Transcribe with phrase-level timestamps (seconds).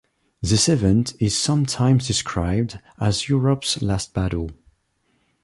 [0.41, 4.49] This event is sometimes described as Europe's last battle.